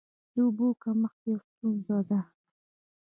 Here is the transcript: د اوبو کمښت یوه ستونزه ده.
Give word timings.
د 0.33 0.35
اوبو 0.43 0.67
کمښت 0.81 1.19
یوه 1.29 1.43
ستونزه 1.49 1.97
ده. 2.09 2.19